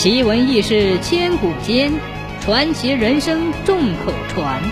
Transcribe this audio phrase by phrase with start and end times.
[0.00, 1.92] 奇闻异事千古间，
[2.40, 4.62] 传奇人生众口传。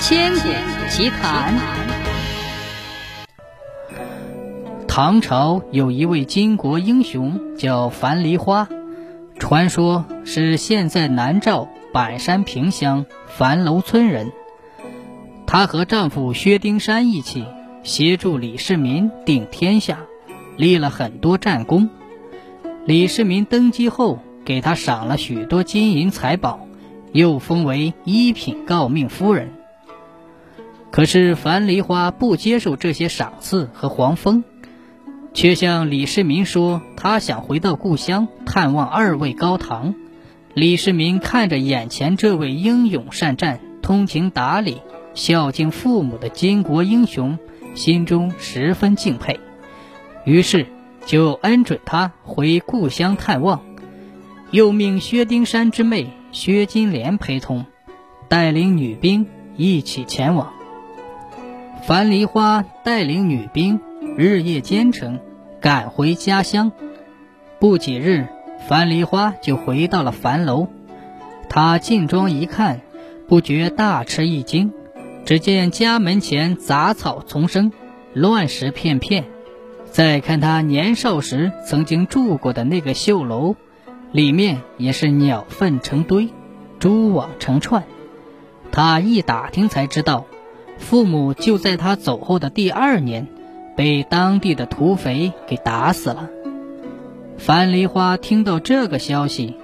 [0.00, 0.48] 千古
[0.88, 1.54] 奇谈。
[4.88, 8.66] 唐朝有一位巾帼英雄叫樊梨花，
[9.38, 14.32] 传说是现在南诏板山坪乡樊楼村人。
[15.46, 17.44] 她和丈夫薛丁山一起
[17.82, 20.06] 协助李世民定天下，
[20.56, 21.90] 立了很多战功。
[22.86, 24.20] 李世民登基后。
[24.44, 26.68] 给他赏了许多金银财宝，
[27.12, 29.52] 又封为一品诰命夫人。
[30.90, 34.44] 可是樊梨花不接受这些赏赐和黄封，
[35.32, 39.94] 却向李世民说他想回到故乡探望二位高堂。
[40.54, 44.82] 李世民看着眼前这位英勇善战、通情达理、
[45.14, 47.40] 孝敬父母的巾帼英雄，
[47.74, 49.40] 心中十分敬佩，
[50.24, 50.68] 于是
[51.06, 53.62] 就恩准他回故乡探望。
[54.54, 57.66] 又命薛丁山之妹薛金莲陪同，
[58.28, 60.52] 带领女兵一起前往。
[61.88, 63.80] 樊梨花带领女兵
[64.16, 65.18] 日夜兼程，
[65.60, 66.70] 赶回家乡。
[67.58, 68.28] 不几日，
[68.68, 70.68] 樊梨花就回到了樊楼。
[71.48, 72.80] 她进庄一看，
[73.26, 74.72] 不觉大吃一惊。
[75.24, 77.72] 只见家门前杂草丛生，
[78.12, 79.24] 乱石片片。
[79.90, 83.56] 再看她年少时曾经住过的那个绣楼。
[84.14, 86.28] 里面也是鸟粪成堆，
[86.78, 87.82] 蛛网成串。
[88.70, 90.26] 他一打听才知道，
[90.78, 93.26] 父母就在他走后的第二年，
[93.76, 96.30] 被当地的土匪给打死了。
[97.38, 99.56] 樊梨花听到这个消息，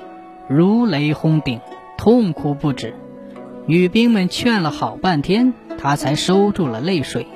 [0.48, 1.60] 如雷轰顶，
[1.96, 2.96] 痛哭不止。
[3.66, 7.28] 女兵们劝了好半天，她才收住了泪水。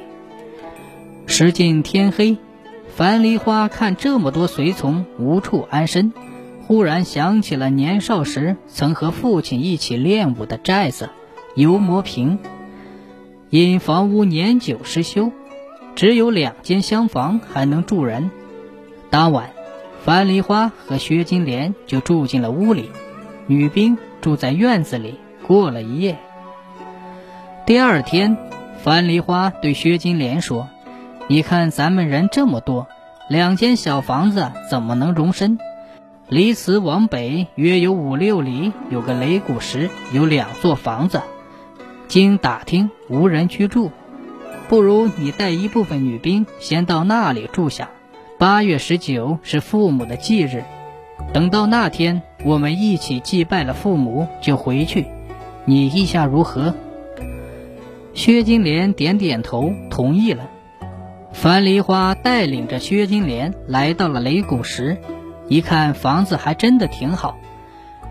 [1.27, 2.39] 时近天黑，
[2.89, 6.13] 樊梨花看这么多随从无处安身。
[6.67, 11.11] 忽然想起了年少时曾和父亲一起练武的寨子
[11.55, 12.39] 油磨坪，
[13.51, 15.31] 因房屋年久失修，
[15.95, 18.31] 只有两间厢房还能住人。
[19.11, 19.51] 当晚，
[20.05, 22.91] 樊梨花和薛金莲就住进了屋里，
[23.47, 26.17] 女兵住在院子里过了一夜。
[27.67, 28.39] 第二天，
[28.83, 30.69] 樊梨花对薛金莲说
[31.29, 32.87] ：“你看咱们人这么多，
[33.29, 35.59] 两间小房子怎么能容身？”
[36.29, 41.21] 离此往北约有五六里，有个擂鼓石，有两座房子。
[42.09, 43.91] 经打听，无人居住。
[44.69, 47.91] 不如你带一部分女兵先到那里住下。
[48.39, 50.65] 八月十九是父母的忌日，
[51.35, 55.07] 等到那天，我们一起祭拜了父母，就回去。
[55.67, 56.75] 你意下如何？
[58.15, 60.49] 薛金莲点点头，同意了。
[61.33, 64.97] 樊梨花带领着薛金莲来到了擂鼓石。
[65.49, 67.39] 一看房子还真的挺好，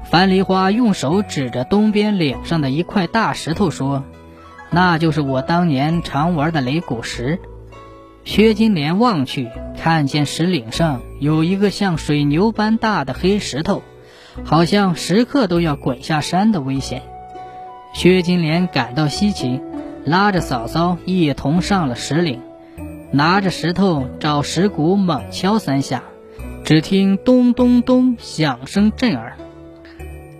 [0.03, 4.03] 樊梨花用手指着东边岭上的一块大石头说
[4.69, 7.39] ：“那就是我当年常玩的擂鼓石。”
[8.23, 13.81] 薛金莲望去，看见石岭上有一个像水牛般大的黑石头，
[14.45, 17.01] 好像时刻都要滚下山的危险。
[17.93, 19.59] 薛金莲感到稀奇，
[20.05, 22.41] 拉着嫂嫂一同上了石岭，
[23.11, 26.03] 拿着石头找石鼓猛敲三下。
[26.63, 29.35] 只听咚咚咚响声震耳，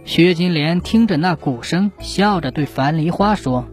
[0.06, 3.68] 薛金莲听着那鼓声，笑着对樊梨花说：“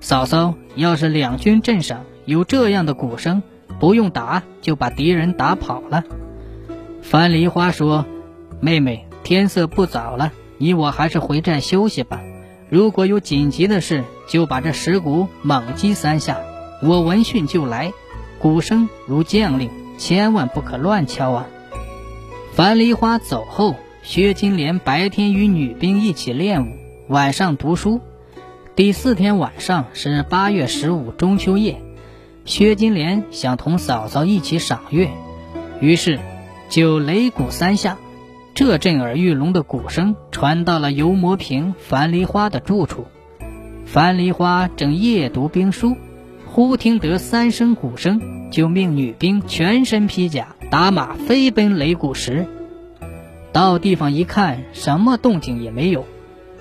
[0.00, 3.42] 嫂嫂，要是两军阵上有这样的鼓声，
[3.78, 6.02] 不用打就把敌人打跑了。”
[7.02, 8.06] 樊梨花说
[8.58, 12.22] ：“妹妹，天色不早了，你我还是回寨休息吧。
[12.70, 16.40] 如果有紧急的事，就把这石鼓猛击三下，
[16.82, 17.92] 我闻讯就来。
[18.38, 21.46] 鼓声如将令，千万不可乱敲啊！”
[22.52, 26.76] 樊梨花走后，薛金莲白天与女兵一起练武，
[27.08, 28.02] 晚上读书。
[28.76, 31.80] 第四天晚上是八月十五中秋夜，
[32.44, 35.08] 薛金莲想同嫂嫂一起赏月，
[35.80, 36.20] 于是
[36.68, 37.96] 就擂鼓三下。
[38.54, 43.06] 这震耳欲聋的鼓声传到了油磨坪樊梨花的住处。
[43.86, 45.96] 樊梨花正夜读兵书，
[46.44, 50.54] 忽听得三声鼓声，就命女兵全身披甲。
[50.72, 52.46] 打马飞奔擂鼓石，
[53.52, 56.06] 到地方一看，什么动静也没有。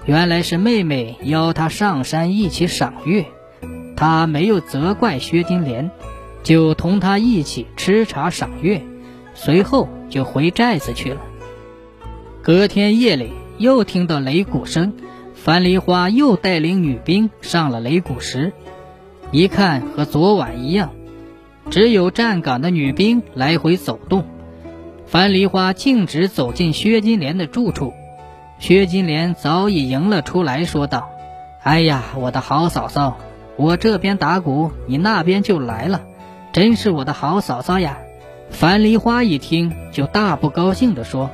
[0.03, 3.27] 原来是妹妹邀他上山一起赏月，
[3.95, 5.91] 他没有责怪薛金莲，
[6.43, 8.81] 就同他一起吃茶赏月，
[9.33, 11.21] 随后就回寨子去了。
[12.41, 14.91] 隔天夜里又听到擂鼓声，
[15.35, 18.51] 樊梨花又带领女兵上了擂鼓石，
[19.31, 20.91] 一看和昨晚一样。
[21.71, 24.25] 只有站岗的女兵来回走动，
[25.07, 27.93] 樊梨花径直走进薛金莲的住处，
[28.59, 31.09] 薛金莲早已迎了出来，说道
[31.63, 33.17] ：“哎呀，我的好嫂嫂，
[33.55, 36.01] 我这边打鼓，你那边就来了，
[36.51, 37.99] 真是我的好嫂嫂呀！”
[38.51, 41.29] 樊梨花一听，就大不高兴地说：“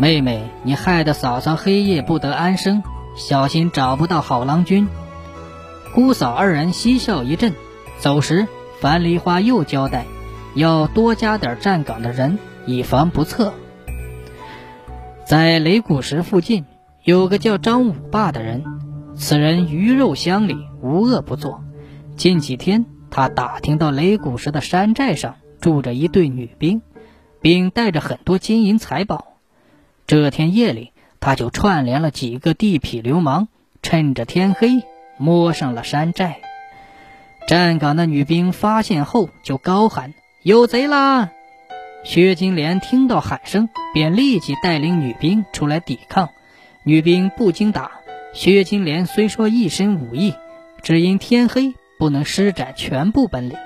[0.00, 2.82] 妹妹，你害得嫂嫂黑夜不得安生，
[3.18, 4.88] 小心找不到好郎君。”
[5.94, 7.52] 姑嫂二人嬉笑一阵，
[7.98, 8.48] 走时，
[8.84, 10.04] 樊梨花又交代，
[10.54, 13.54] 要多加点站岗的人，以防不测。
[15.24, 16.66] 在雷鼓石附近，
[17.02, 18.62] 有个叫张五霸的人，
[19.16, 21.64] 此人鱼肉乡里，无恶不作。
[22.14, 25.36] 近几天，他打听到雷鼓石的山寨上。
[25.62, 26.82] 住着一队女兵，
[27.40, 29.38] 并带着很多金银财宝。
[30.06, 33.48] 这天夜里，他就串联了几个地痞流氓，
[33.80, 34.82] 趁着天黑
[35.16, 36.42] 摸上了山寨。
[37.46, 41.30] 站岗的女兵发现后，就高喊：“有贼啦！”
[42.02, 46.30] 薛金莲听到喊声，便立即带领女兵出来抵抗。
[46.84, 47.90] 女兵不经打，
[48.32, 50.34] 薛金莲虽说一身武艺，
[50.82, 53.58] 只因天黑，不能施展全部本领。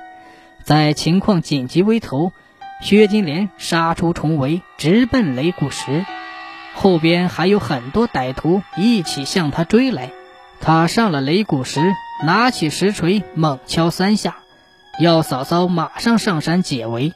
[0.64, 2.32] 在情况紧急危头，
[2.80, 6.04] 薛金莲杀出重围，直奔雷鼓石。
[6.74, 10.10] 后边还有很多歹徒一起向他追来。
[10.60, 11.80] 他上了雷鼓石，
[12.24, 14.38] 拿起石锤猛敲三下，
[15.00, 17.14] 要嫂嫂马上上山解围。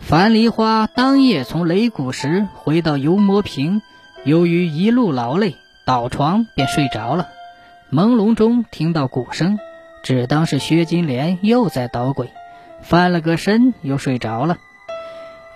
[0.00, 3.82] 樊梨花当夜从雷鼓石回到油磨坪，
[4.24, 7.28] 由于一路劳累，倒床便睡着了。
[7.92, 9.58] 朦胧中听到鼓声。
[10.02, 12.30] 只当是薛金莲又在捣鬼，
[12.80, 14.58] 翻了个身又睡着了。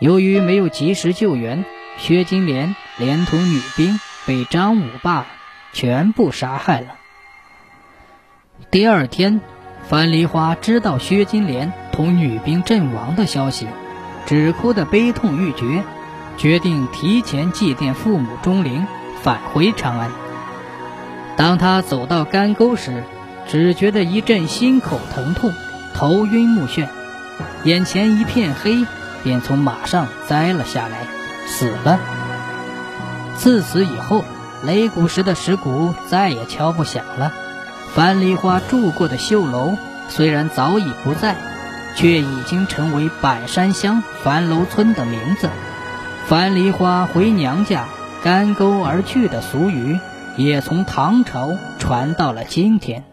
[0.00, 1.64] 由于没有及时救援，
[1.98, 5.28] 薛金莲连同女兵被张五霸
[5.72, 6.96] 全部杀害了。
[8.70, 9.40] 第二天，
[9.88, 13.66] 樊梨花知道薛金莲同女兵阵亡的消息，
[14.26, 15.82] 只哭得悲痛欲绝，
[16.36, 18.86] 决定提前祭奠父母钟灵，
[19.22, 20.12] 返回长安。
[21.36, 23.02] 当他走到干沟时，
[23.48, 25.52] 只觉得一阵心口疼痛，
[25.92, 26.86] 头晕目眩，
[27.64, 28.86] 眼前一片黑，
[29.24, 31.08] 便从马上栽了下来，
[31.44, 31.98] 死了。
[33.34, 34.24] 自此以后，
[34.64, 37.32] 擂鼓石的石鼓再也敲不响了。
[37.94, 39.76] 樊梨花住过的绣楼
[40.08, 41.36] 虽然早已不在，
[41.96, 45.50] 却已经成为板山乡樊楼村的名字。
[46.28, 47.86] 樊梨花回娘家，
[48.22, 49.98] 干沟而去的俗语，
[50.36, 53.04] 也从唐朝传到了今天。